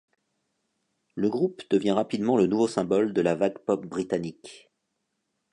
Le 1.13 1.29
groupe 1.29 1.61
devient 1.69 1.91
rapidement 1.91 2.35
le 2.35 2.47
nouveau 2.47 2.67
symbole 2.67 3.13
de 3.13 3.21
la 3.21 3.35
vague 3.35 3.59
Pop 3.59 3.85
britannique. 3.85 4.71